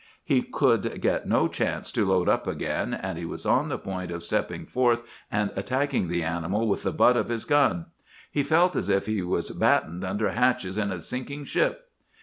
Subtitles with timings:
[0.23, 4.09] "He could get no chance to load up again, and he was on the point
[4.09, 7.85] of stepping forth and attacking the animal with the butt of his gun.
[8.31, 11.91] He felt as if he was battened under hatches in a sinking ship.